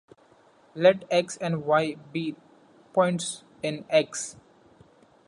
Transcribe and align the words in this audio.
Let 0.73 1.03
"x" 1.11 1.37
and 1.37 1.63
"y" 1.63 1.93
be 2.11 2.35
points 2.91 3.43
in 3.61 3.85
"X". 3.87 4.35